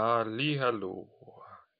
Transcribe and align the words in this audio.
Hallo. 0.00 1.08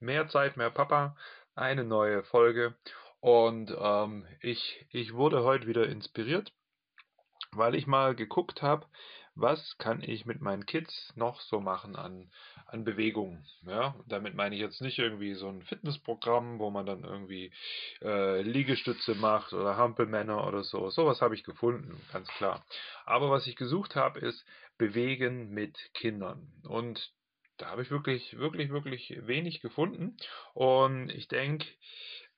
Mehr 0.01 0.27
Zeit, 0.27 0.57
mehr 0.57 0.71
Papa. 0.71 1.15
Eine 1.55 1.85
neue 1.85 2.25
Folge. 2.25 2.75
Und 3.21 3.73
ähm, 3.79 4.27
ich, 4.41 4.85
ich 4.91 5.15
wurde 5.15 5.45
heute 5.45 5.69
wieder 5.69 5.87
inspiriert, 5.87 6.53
weil 7.53 7.77
ich 7.77 7.87
mal 7.87 8.17
geguckt 8.17 8.61
habe, 8.61 8.87
was 9.37 9.79
kann 9.79 10.03
ich 10.03 10.27
mit 10.27 10.41
meinen 10.41 10.67
Kids 10.67 11.13
noch 11.15 11.41
so 11.43 11.61
machen 11.61 11.95
an, 11.95 12.29
an 12.67 12.83
Bewegung. 12.83 13.45
Ja, 13.63 13.95
damit 14.09 14.35
meine 14.35 14.57
ich 14.57 14.61
jetzt 14.61 14.81
nicht 14.81 14.99
irgendwie 14.99 15.35
so 15.35 15.49
ein 15.49 15.63
Fitnessprogramm, 15.63 16.59
wo 16.59 16.71
man 16.71 16.87
dann 16.87 17.05
irgendwie 17.05 17.53
äh, 18.03 18.43
Liegestütze 18.43 19.15
macht 19.15 19.53
oder 19.53 19.77
Hampelmänner 19.77 20.45
oder 20.45 20.65
so. 20.65 20.91
Sowas 20.91 21.21
habe 21.21 21.37
ich 21.37 21.45
gefunden, 21.45 21.97
ganz 22.13 22.27
klar. 22.31 22.65
Aber 23.07 23.31
was 23.31 23.47
ich 23.47 23.55
gesucht 23.55 23.95
habe, 23.95 24.19
ist 24.19 24.45
Bewegen 24.77 25.51
mit 25.51 25.79
Kindern. 25.95 26.51
Und 26.65 27.13
da 27.59 27.71
habe 27.71 27.83
ich 27.83 27.91
wirklich, 27.91 28.39
wirklich, 28.39 28.71
wirklich 28.71 29.15
wenig 29.27 29.61
gefunden. 29.61 30.17
Und 30.55 31.11
ich 31.11 31.29
denke, 31.29 31.67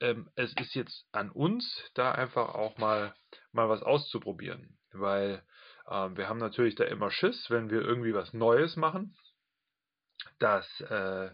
ähm, 0.01 0.30
es 0.34 0.52
ist 0.55 0.74
jetzt 0.74 1.06
an 1.12 1.30
uns, 1.30 1.84
da 1.95 2.12
einfach 2.12 2.55
auch 2.55 2.78
mal, 2.78 3.15
mal 3.52 3.69
was 3.69 3.83
auszuprobieren. 3.83 4.78
Weil 4.92 5.42
ähm, 5.88 6.16
wir 6.16 6.28
haben 6.28 6.38
natürlich 6.38 6.75
da 6.75 6.84
immer 6.84 7.11
Schiss, 7.11 7.51
wenn 7.51 7.70
wir 7.70 7.83
irgendwie 7.83 8.14
was 8.14 8.33
Neues 8.33 8.77
machen, 8.77 9.14
dass, 10.38 10.80
äh, 10.80 11.30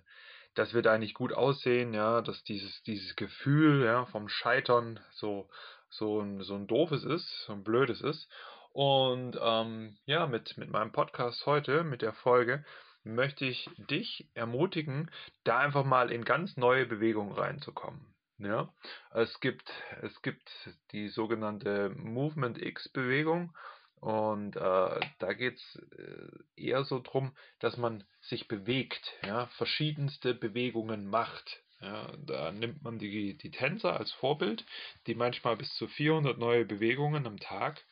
dass 0.54 0.74
wir 0.74 0.82
da 0.82 0.98
nicht 0.98 1.14
gut 1.14 1.32
aussehen, 1.32 1.94
ja, 1.94 2.20
dass 2.22 2.42
dieses, 2.42 2.82
dieses 2.82 3.14
Gefühl 3.16 3.84
ja, 3.84 4.06
vom 4.06 4.28
Scheitern 4.28 5.00
so, 5.12 5.48
so, 5.90 6.20
ein, 6.20 6.42
so 6.42 6.54
ein 6.54 6.66
doofes 6.66 7.04
ist, 7.04 7.44
so 7.46 7.52
ein 7.52 7.62
blödes 7.62 8.00
ist. 8.00 8.28
Und 8.72 9.38
ähm, 9.40 9.96
ja, 10.04 10.26
mit, 10.26 10.58
mit 10.58 10.70
meinem 10.70 10.92
Podcast 10.92 11.46
heute, 11.46 11.82
mit 11.84 12.02
der 12.02 12.12
Folge, 12.12 12.64
möchte 13.06 13.46
ich 13.46 13.70
dich 13.76 14.28
ermutigen, 14.34 15.10
da 15.44 15.58
einfach 15.58 15.84
mal 15.84 16.10
in 16.10 16.24
ganz 16.24 16.56
neue 16.56 16.86
Bewegungen 16.86 17.32
reinzukommen. 17.32 18.14
Ja, 18.38 18.70
es 19.12 19.40
gibt, 19.40 19.72
es 20.02 20.20
gibt 20.20 20.50
die 20.92 21.08
sogenannte 21.08 21.88
Movement 21.96 22.60
X 22.60 22.90
Bewegung 22.90 23.56
und 24.00 24.56
äh, 24.56 25.00
da 25.18 25.32
geht 25.32 25.56
es 25.56 25.82
äh, 25.98 26.62
eher 26.62 26.84
so 26.84 27.00
drum, 27.00 27.34
dass 27.60 27.78
man 27.78 28.04
sich 28.20 28.46
bewegt, 28.46 29.14
ja, 29.24 29.46
verschiedenste 29.56 30.34
Bewegungen 30.34 31.06
macht. 31.06 31.62
Ja, 31.80 32.12
da 32.18 32.52
nimmt 32.52 32.82
man 32.82 32.98
die, 32.98 33.38
die 33.38 33.50
Tänzer 33.50 33.98
als 33.98 34.12
Vorbild, 34.12 34.64
die 35.06 35.14
manchmal 35.14 35.56
bis 35.56 35.72
zu 35.74 35.88
400 35.88 36.38
neue 36.38 36.66
Bewegungen 36.66 37.26
am 37.26 37.38
Tag 37.38 37.82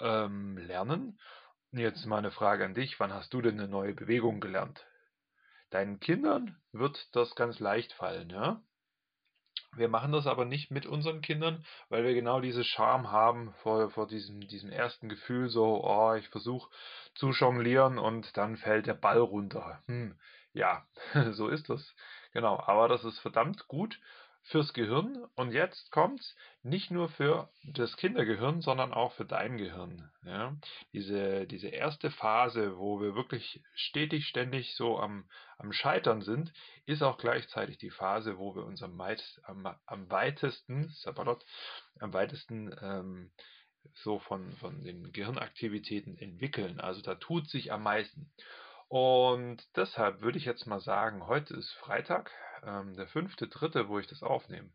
ähm, 0.00 0.56
lernen 0.56 1.18
Jetzt 1.74 2.04
mal 2.04 2.18
eine 2.18 2.30
Frage 2.30 2.66
an 2.66 2.74
dich. 2.74 3.00
Wann 3.00 3.14
hast 3.14 3.32
du 3.32 3.40
denn 3.40 3.58
eine 3.58 3.66
neue 3.66 3.94
Bewegung 3.94 4.40
gelernt? 4.40 4.86
Deinen 5.70 6.00
Kindern 6.00 6.60
wird 6.72 7.08
das 7.16 7.34
ganz 7.34 7.60
leicht 7.60 7.94
fallen, 7.94 8.28
ja? 8.28 8.60
Wir 9.74 9.88
machen 9.88 10.12
das 10.12 10.26
aber 10.26 10.44
nicht 10.44 10.70
mit 10.70 10.84
unseren 10.84 11.22
Kindern, 11.22 11.64
weil 11.88 12.04
wir 12.04 12.12
genau 12.12 12.40
diese 12.40 12.62
Scham 12.62 13.10
haben 13.10 13.54
vor, 13.62 13.88
vor 13.88 14.06
diesem, 14.06 14.46
diesem 14.48 14.68
ersten 14.68 15.08
Gefühl, 15.08 15.48
so, 15.48 15.82
oh, 15.82 16.12
ich 16.12 16.28
versuche 16.28 16.70
zu 17.14 17.30
jonglieren 17.30 17.98
und 17.98 18.36
dann 18.36 18.58
fällt 18.58 18.86
der 18.86 18.92
Ball 18.92 19.18
runter. 19.18 19.82
Hm, 19.86 20.14
ja, 20.52 20.86
so 21.30 21.48
ist 21.48 21.70
das. 21.70 21.94
Genau, 22.34 22.60
aber 22.60 22.88
das 22.88 23.02
ist 23.02 23.18
verdammt 23.20 23.66
gut 23.66 23.98
fürs 24.44 24.72
Gehirn 24.72 25.24
und 25.36 25.52
jetzt 25.52 25.90
kommt's 25.92 26.36
nicht 26.62 26.90
nur 26.90 27.08
für 27.08 27.48
das 27.64 27.96
Kindergehirn, 27.96 28.60
sondern 28.60 28.92
auch 28.92 29.12
für 29.12 29.24
dein 29.24 29.56
Gehirn. 29.56 30.10
Ja? 30.24 30.56
Diese, 30.92 31.46
diese 31.46 31.68
erste 31.68 32.10
Phase, 32.10 32.76
wo 32.76 33.00
wir 33.00 33.14
wirklich 33.14 33.62
stetig, 33.74 34.26
ständig 34.26 34.74
so 34.74 34.98
am, 34.98 35.28
am 35.58 35.72
Scheitern 35.72 36.22
sind, 36.22 36.52
ist 36.86 37.02
auch 37.02 37.18
gleichzeitig 37.18 37.78
die 37.78 37.90
Phase, 37.90 38.38
wo 38.38 38.54
wir 38.54 38.64
uns 38.64 38.82
am, 38.82 39.00
am, 39.00 39.76
am 39.86 40.10
weitesten, 40.10 40.88
Sabalot, 40.88 41.44
am 42.00 42.12
weitesten 42.12 42.74
ähm, 42.82 43.30
so 43.94 44.18
von, 44.20 44.52
von 44.56 44.82
den 44.82 45.12
Gehirnaktivitäten 45.12 46.16
entwickeln. 46.18 46.80
Also 46.80 47.00
da 47.00 47.14
tut 47.14 47.48
sich 47.48 47.72
am 47.72 47.82
meisten. 47.82 48.30
Und 48.88 49.64
deshalb 49.76 50.20
würde 50.20 50.38
ich 50.38 50.44
jetzt 50.44 50.66
mal 50.66 50.80
sagen, 50.80 51.26
heute 51.26 51.54
ist 51.54 51.72
Freitag, 51.72 52.30
ähm, 52.64 52.94
der 52.96 53.06
fünfte, 53.06 53.48
dritte, 53.48 53.88
wo 53.88 53.98
ich 53.98 54.06
das 54.06 54.22
aufnehme. 54.22 54.70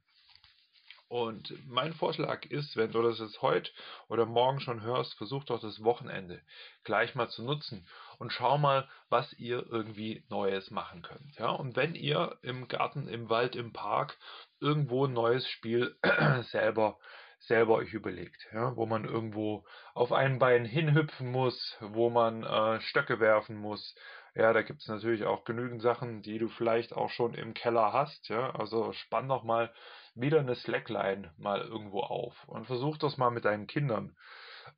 Und 1.10 1.54
mein 1.66 1.94
Vorschlag 1.94 2.46
ist, 2.46 2.76
wenn 2.76 2.92
du 2.92 3.02
das 3.02 3.20
jetzt 3.20 3.42
heute 3.42 3.72
oder 4.10 4.26
morgen 4.26 4.60
schon 4.60 4.82
hörst, 4.82 5.14
versuch 5.14 5.46
doch 5.46 5.62
das 5.62 5.82
Wochenende 5.82 6.42
gleich 6.84 7.16
mal 7.16 7.30
zu 7.30 7.44
nutzen 7.44 7.88
und 8.20 8.34
schau 8.34 8.58
mal, 8.58 8.90
was 9.08 9.32
ihr 9.34 9.66
irgendwie 9.72 10.26
Neues 10.30 10.70
machen 10.70 11.04
könnt. 11.04 11.38
Ja? 11.40 11.50
Und 11.52 11.78
wenn 11.78 11.96
ihr 11.96 12.38
im 12.42 12.68
Garten, 12.68 13.08
im 13.08 13.30
Wald, 13.30 13.56
im 13.56 13.72
Park 13.72 14.18
irgendwo 14.60 15.06
ein 15.06 15.14
neues 15.14 15.48
Spiel 15.48 15.96
selber 16.52 16.98
selber 17.40 17.76
euch 17.76 17.94
überlegt, 17.94 18.48
ja, 18.52 18.76
wo 18.76 18.88
man 18.88 19.06
irgendwo 19.06 19.64
auf 19.94 20.12
ein 20.12 20.40
Bein 20.40 20.66
hinhüpfen 20.66 21.32
muss, 21.32 21.78
wo 21.80 22.10
man 22.10 22.44
äh, 22.44 22.82
Stöcke 22.82 23.20
werfen 23.20 23.56
muss, 23.58 23.96
ja, 24.38 24.54
da 24.54 24.62
gibt 24.62 24.82
es 24.82 24.88
natürlich 24.88 25.26
auch 25.26 25.46
genügend 25.46 25.82
Sachen, 25.82 26.22
die 26.22 26.38
du 26.38 26.48
vielleicht 26.48 26.94
auch 26.94 27.10
schon 27.10 27.34
im 27.34 27.56
Keller 27.56 27.92
hast. 27.92 28.30
Ja, 28.30 28.52
also 28.52 28.94
spann 28.94 29.28
doch 29.28 29.44
mal 29.44 29.74
wieder 30.14 30.40
eine 30.40 30.54
Slackline 30.54 31.34
mal 31.38 31.62
irgendwo 31.62 32.02
auf 32.02 32.48
und 32.48 32.66
versuch 32.66 32.98
das 32.98 33.18
mal 33.18 33.32
mit 33.32 33.46
deinen 33.46 33.66
Kindern 33.66 34.16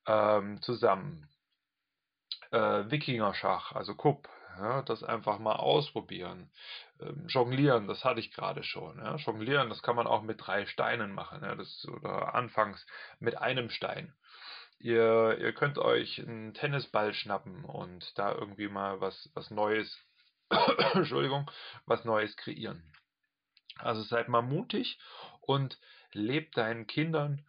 ähm, 0.07 0.61
zusammen. 0.61 1.27
Äh, 2.51 2.89
Wikinger-Schach, 2.89 3.73
also 3.73 3.95
Kupp, 3.95 4.29
ja, 4.57 4.81
das 4.83 5.03
einfach 5.03 5.39
mal 5.39 5.57
ausprobieren. 5.57 6.49
Ähm, 7.01 7.25
jonglieren, 7.27 7.87
das 7.87 8.05
hatte 8.05 8.21
ich 8.21 8.31
gerade 8.31 8.63
schon. 8.63 8.97
Ja. 8.99 9.17
Jonglieren, 9.17 9.67
das 9.67 9.83
kann 9.83 9.97
man 9.97 10.07
auch 10.07 10.21
mit 10.21 10.39
drei 10.39 10.67
Steinen 10.67 11.11
machen. 11.11 11.43
Ja, 11.43 11.55
das, 11.55 11.85
oder 11.85 12.33
anfangs 12.33 12.87
mit 13.19 13.37
einem 13.37 13.69
Stein. 13.69 14.13
Ihr, 14.79 15.37
ihr 15.39 15.53
könnt 15.53 15.77
euch 15.77 16.19
einen 16.19 16.53
Tennisball 16.53 17.13
schnappen 17.13 17.65
und 17.65 18.17
da 18.17 18.33
irgendwie 18.33 18.69
mal 18.69 19.01
was, 19.01 19.29
was 19.33 19.51
Neues, 19.51 19.97
Entschuldigung, 20.93 21.49
was 21.85 22.05
Neues 22.05 22.35
kreieren. 22.37 22.81
Also 23.77 24.01
seid 24.03 24.29
mal 24.29 24.41
mutig 24.41 24.97
und 25.41 25.77
lebt 26.13 26.57
deinen 26.57 26.87
Kindern 26.87 27.45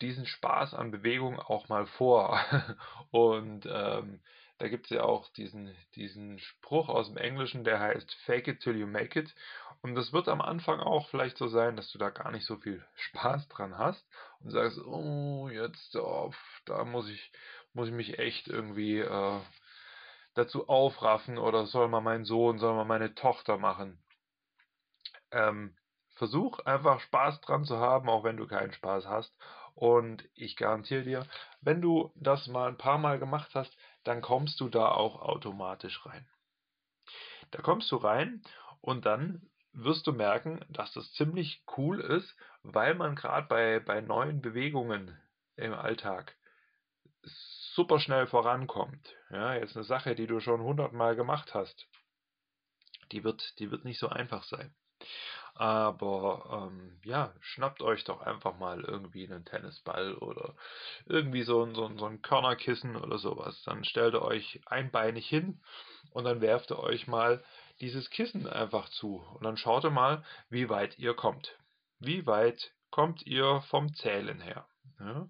diesen 0.00 0.26
Spaß 0.26 0.74
an 0.74 0.90
Bewegung 0.90 1.38
auch 1.38 1.68
mal 1.68 1.86
vor. 1.86 2.40
Und 3.10 3.66
ähm, 3.66 4.20
da 4.60 4.68
gibt 4.68 4.84
es 4.84 4.90
ja 4.90 5.04
auch 5.04 5.26
diesen, 5.32 5.74
diesen 5.94 6.38
Spruch 6.38 6.90
aus 6.90 7.08
dem 7.08 7.16
Englischen, 7.16 7.64
der 7.64 7.80
heißt 7.80 8.14
Fake 8.26 8.46
it 8.46 8.60
till 8.60 8.76
you 8.76 8.86
make 8.86 9.18
it. 9.18 9.34
Und 9.80 9.94
das 9.94 10.12
wird 10.12 10.28
am 10.28 10.42
Anfang 10.42 10.80
auch 10.80 11.08
vielleicht 11.08 11.38
so 11.38 11.48
sein, 11.48 11.76
dass 11.76 11.90
du 11.92 11.98
da 11.98 12.10
gar 12.10 12.30
nicht 12.30 12.44
so 12.44 12.56
viel 12.58 12.84
Spaß 12.94 13.48
dran 13.48 13.78
hast 13.78 14.06
und 14.40 14.50
sagst, 14.50 14.78
oh, 14.84 15.48
jetzt, 15.50 15.96
oh, 15.96 16.30
da 16.66 16.84
muss 16.84 17.08
ich, 17.08 17.32
muss 17.72 17.88
ich 17.88 17.94
mich 17.94 18.18
echt 18.18 18.48
irgendwie 18.48 18.98
äh, 18.98 19.40
dazu 20.34 20.68
aufraffen 20.68 21.38
oder 21.38 21.64
soll 21.64 21.88
mal 21.88 22.02
mein 22.02 22.26
Sohn, 22.26 22.58
soll 22.58 22.74
mal 22.74 22.84
meine 22.84 23.14
Tochter 23.14 23.56
machen. 23.56 23.98
Ähm, 25.30 25.74
versuch 26.16 26.58
einfach 26.66 27.00
Spaß 27.00 27.40
dran 27.40 27.64
zu 27.64 27.78
haben, 27.78 28.10
auch 28.10 28.24
wenn 28.24 28.36
du 28.36 28.46
keinen 28.46 28.74
Spaß 28.74 29.06
hast. 29.06 29.34
Und 29.74 30.28
ich 30.34 30.56
garantiere 30.56 31.02
dir, 31.02 31.26
wenn 31.62 31.80
du 31.80 32.12
das 32.14 32.46
mal 32.48 32.68
ein 32.68 32.76
paar 32.76 32.98
Mal 32.98 33.18
gemacht 33.18 33.52
hast, 33.54 33.74
dann 34.04 34.20
kommst 34.20 34.60
du 34.60 34.68
da 34.68 34.90
auch 34.90 35.20
automatisch 35.20 36.04
rein. 36.06 36.28
Da 37.50 37.62
kommst 37.62 37.90
du 37.90 37.96
rein 37.96 38.42
und 38.80 39.06
dann 39.06 39.50
wirst 39.72 40.06
du 40.06 40.12
merken, 40.12 40.64
dass 40.68 40.92
das 40.92 41.12
ziemlich 41.12 41.62
cool 41.76 42.00
ist, 42.00 42.36
weil 42.62 42.94
man 42.94 43.14
gerade 43.14 43.46
bei, 43.46 43.80
bei 43.80 44.00
neuen 44.00 44.40
Bewegungen 44.40 45.16
im 45.56 45.74
Alltag 45.74 46.36
super 47.22 48.00
schnell 48.00 48.26
vorankommt. 48.26 49.14
Ja, 49.30 49.54
jetzt 49.54 49.76
eine 49.76 49.84
Sache, 49.84 50.14
die 50.14 50.26
du 50.26 50.40
schon 50.40 50.60
hundertmal 50.60 51.16
gemacht 51.16 51.54
hast, 51.54 51.86
die 53.12 53.24
wird, 53.24 53.58
die 53.58 53.70
wird 53.70 53.84
nicht 53.84 53.98
so 53.98 54.08
einfach 54.08 54.44
sein. 54.44 54.74
Aber 55.54 56.70
ähm, 56.70 56.98
ja, 57.04 57.32
schnappt 57.40 57.82
euch 57.82 58.04
doch 58.04 58.20
einfach 58.20 58.58
mal 58.58 58.82
irgendwie 58.82 59.26
einen 59.26 59.44
Tennisball 59.44 60.14
oder 60.14 60.54
irgendwie 61.06 61.42
so 61.42 61.64
ein, 61.64 61.74
so 61.74 61.86
ein, 61.86 61.98
so 61.98 62.06
ein 62.06 62.22
Körnerkissen 62.22 62.96
oder 62.96 63.18
sowas. 63.18 63.62
Dann 63.64 63.84
stellt 63.84 64.14
ihr 64.14 64.22
euch 64.22 64.60
einbeinig 64.66 65.28
hin 65.28 65.60
und 66.12 66.24
dann 66.24 66.40
werft 66.40 66.70
ihr 66.70 66.78
euch 66.78 67.06
mal 67.06 67.42
dieses 67.80 68.10
Kissen 68.10 68.46
einfach 68.46 68.88
zu. 68.90 69.16
Und 69.34 69.44
dann 69.44 69.56
schaut 69.56 69.84
ihr 69.84 69.90
mal, 69.90 70.24
wie 70.48 70.68
weit 70.68 70.98
ihr 70.98 71.14
kommt. 71.14 71.56
Wie 71.98 72.26
weit 72.26 72.72
kommt 72.90 73.26
ihr 73.26 73.62
vom 73.68 73.94
Zählen 73.94 74.40
her? 74.40 74.66
Ja? 74.98 75.28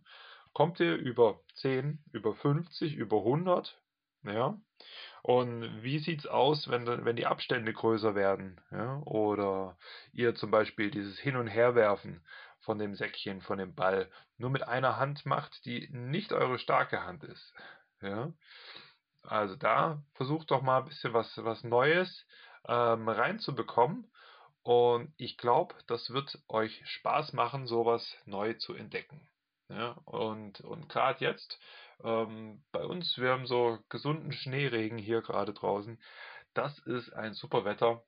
Kommt 0.52 0.80
ihr 0.80 0.96
über 0.96 1.40
10, 1.56 2.02
über 2.12 2.34
50, 2.34 2.94
über 2.94 3.18
100? 3.18 3.78
Ja? 4.24 4.58
Und 5.22 5.82
wie 5.82 5.98
sieht's 5.98 6.26
aus, 6.26 6.68
wenn, 6.68 6.86
wenn 7.04 7.16
die 7.16 7.26
Abstände 7.26 7.72
größer 7.72 8.14
werden? 8.14 8.60
Ja? 8.70 9.00
Oder 9.04 9.76
ihr 10.20 10.34
zum 10.34 10.50
Beispiel 10.50 10.90
dieses 10.90 11.18
Hin- 11.18 11.36
und 11.36 11.46
Herwerfen 11.46 12.24
von 12.60 12.78
dem 12.78 12.94
Säckchen, 12.94 13.40
von 13.40 13.58
dem 13.58 13.74
Ball, 13.74 14.10
nur 14.36 14.50
mit 14.50 14.62
einer 14.62 14.98
Hand 14.98 15.24
macht, 15.26 15.64
die 15.64 15.88
nicht 15.90 16.32
eure 16.32 16.58
starke 16.58 17.04
Hand 17.04 17.24
ist. 17.24 17.54
Ja? 18.02 18.32
Also 19.22 19.56
da 19.56 20.02
versucht 20.14 20.50
doch 20.50 20.62
mal 20.62 20.78
ein 20.78 20.84
bisschen 20.84 21.12
was, 21.12 21.32
was 21.44 21.64
Neues 21.64 22.26
ähm, 22.68 23.08
reinzubekommen. 23.08 24.10
Und 24.62 25.12
ich 25.16 25.38
glaube, 25.38 25.74
das 25.86 26.10
wird 26.10 26.38
euch 26.48 26.82
Spaß 26.84 27.32
machen, 27.32 27.66
sowas 27.66 28.16
neu 28.26 28.54
zu 28.54 28.74
entdecken. 28.74 29.26
Ja, 29.68 29.92
und 30.04 30.60
und 30.62 30.88
gerade 30.88 31.24
jetzt, 31.24 31.58
ähm, 32.02 32.62
bei 32.72 32.84
uns, 32.84 33.16
wir 33.18 33.30
haben 33.30 33.46
so 33.46 33.78
gesunden 33.88 34.32
Schneeregen 34.32 34.98
hier 34.98 35.22
gerade 35.22 35.54
draußen. 35.54 35.98
Das 36.54 36.78
ist 36.80 37.10
ein 37.12 37.34
super 37.34 37.64
Wetter, 37.64 38.02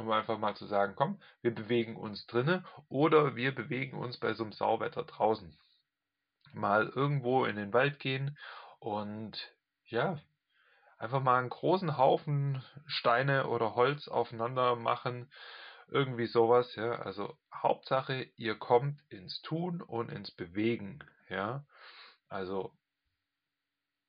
um 0.00 0.10
einfach 0.10 0.38
mal 0.38 0.54
zu 0.56 0.66
sagen, 0.66 0.94
komm, 0.96 1.20
wir 1.42 1.54
bewegen 1.54 1.96
uns 1.96 2.26
drinnen 2.26 2.66
oder 2.88 3.36
wir 3.36 3.54
bewegen 3.54 3.98
uns 3.98 4.18
bei 4.18 4.34
so 4.34 4.44
einem 4.44 4.52
Sauwetter 4.52 5.04
draußen. 5.04 5.56
Mal 6.52 6.88
irgendwo 6.88 7.44
in 7.44 7.56
den 7.56 7.72
Wald 7.72 7.98
gehen 7.98 8.38
und 8.78 9.36
ja, 9.86 10.18
einfach 10.98 11.22
mal 11.22 11.38
einen 11.38 11.50
großen 11.50 11.96
Haufen 11.96 12.62
Steine 12.86 13.48
oder 13.48 13.74
Holz 13.74 14.08
aufeinander 14.08 14.76
machen, 14.76 15.30
irgendwie 15.88 16.26
sowas, 16.26 16.74
ja. 16.76 16.92
Also 17.00 17.36
Hauptsache, 17.54 18.30
ihr 18.36 18.56
kommt 18.56 19.00
ins 19.08 19.40
Tun 19.42 19.80
und 19.80 20.10
ins 20.10 20.30
Bewegen, 20.30 20.98
ja. 21.28 21.64
Also 22.28 22.72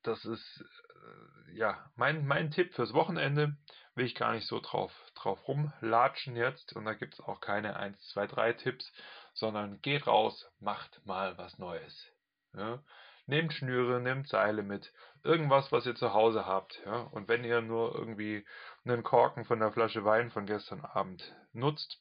das 0.02 0.24
ist 0.24 0.64
äh, 0.94 1.56
ja 1.56 1.90
mein, 1.96 2.26
mein 2.26 2.50
Tipp 2.50 2.74
fürs 2.74 2.92
Wochenende. 2.92 3.56
Will 3.94 4.06
ich 4.06 4.14
gar 4.14 4.32
nicht 4.32 4.46
so 4.46 4.60
drauf, 4.60 4.92
drauf 5.14 5.46
rumlatschen 5.48 6.36
jetzt. 6.36 6.74
Und 6.74 6.84
da 6.84 6.94
gibt 6.94 7.14
es 7.14 7.20
auch 7.20 7.40
keine 7.40 7.76
1, 7.76 8.00
2, 8.10 8.26
3 8.28 8.52
Tipps, 8.54 8.92
sondern 9.34 9.80
geht 9.82 10.06
raus, 10.06 10.48
macht 10.60 11.04
mal 11.04 11.36
was 11.38 11.58
Neues. 11.58 12.06
Ja. 12.54 12.82
Nehmt 13.26 13.52
Schnüre, 13.52 14.00
nehmt 14.00 14.28
Seile 14.28 14.62
mit, 14.62 14.92
irgendwas, 15.22 15.70
was 15.70 15.86
ihr 15.86 15.94
zu 15.94 16.14
Hause 16.14 16.46
habt. 16.46 16.80
Ja. 16.84 17.02
Und 17.02 17.28
wenn 17.28 17.44
ihr 17.44 17.60
nur 17.60 17.94
irgendwie 17.94 18.46
einen 18.84 19.02
Korken 19.02 19.44
von 19.44 19.60
der 19.60 19.72
Flasche 19.72 20.04
Wein 20.04 20.30
von 20.30 20.46
gestern 20.46 20.80
Abend 20.80 21.34
nutzt, 21.52 22.00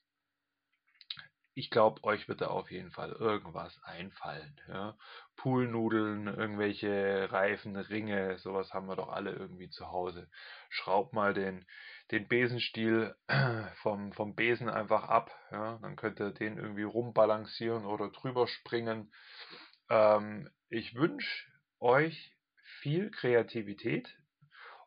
ich 1.60 1.70
glaube, 1.70 2.02
euch 2.06 2.30
wird 2.30 2.40
da 2.40 2.48
auf 2.48 2.72
jeden 2.72 2.90
Fall 2.90 3.12
irgendwas 3.12 3.78
einfallen. 3.84 4.62
Ja. 4.70 4.98
Poolnudeln, 5.36 6.28
irgendwelche 6.28 7.30
Reifen, 7.30 7.76
Ringe, 7.76 8.38
sowas 8.38 8.74
haben 8.74 8.88
wir 8.88 8.96
doch 8.96 9.10
alle 9.10 9.34
irgendwie 9.34 9.70
zu 9.70 9.92
Hause. 9.92 10.30
Schraubt 10.70 11.12
mal 11.12 11.34
den, 11.34 11.66
den 12.12 12.30
Besenstiel 12.30 13.14
vom, 13.82 14.14
vom 14.14 14.36
Besen 14.36 14.70
einfach 14.70 15.04
ab. 15.04 15.32
Ja. 15.52 15.80
Dann 15.82 15.98
könnt 15.98 16.22
ihr 16.22 16.32
den 16.32 16.58
irgendwie 16.58 16.84
rumbalancieren 16.84 17.86
oder 17.86 18.10
drüber 18.10 18.48
springen. 18.48 19.12
Ähm, 19.90 20.50
ich 20.70 20.96
wünsche 20.96 21.46
euch 21.82 22.38
viel 22.80 23.12
Kreativität. 23.12 24.18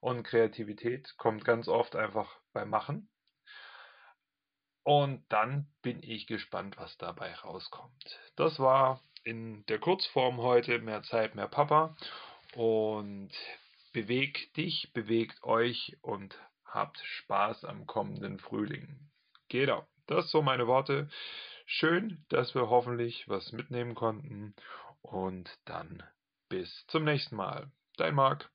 Und 0.00 0.22
Kreativität 0.22 1.18
kommt 1.18 1.44
ganz 1.44 1.68
oft 1.68 1.96
einfach 1.96 2.40
beim 2.54 2.70
Machen. 2.70 3.12
Und 4.84 5.25
dann 5.29 5.69
bin 5.82 6.02
ich 6.02 6.26
gespannt, 6.26 6.76
was 6.76 6.96
dabei 6.99 7.34
rauskommt. 7.34 8.20
Das 8.37 8.58
war 8.58 9.00
in 9.25 9.64
der 9.67 9.79
Kurzform 9.79 10.38
heute 10.38 10.79
mehr 10.81 11.02
Zeit, 11.02 11.34
mehr 11.34 11.49
Papa. 11.49 11.96
Und 12.55 13.31
bewegt 13.93 14.56
dich, 14.56 14.93
bewegt 14.93 15.43
euch 15.44 15.96
und 16.02 16.37
habt 16.64 16.99
Spaß 16.99 17.64
am 17.64 17.87
kommenden 17.87 18.38
Frühling. 18.38 19.11
Genau, 19.49 19.87
das 20.06 20.31
so 20.31 20.43
meine 20.43 20.67
Worte. 20.67 21.08
Schön, 21.67 22.25
dass 22.28 22.55
wir 22.55 22.69
hoffentlich 22.69 23.28
was 23.28 23.52
mitnehmen 23.52 23.94
konnten. 23.94 24.55
Und 25.02 25.50
dann 25.64 26.02
bis 26.49 26.87
zum 26.88 27.05
nächsten 27.05 27.37
Mal. 27.37 27.70
Dein 27.96 28.14
Marc. 28.14 28.50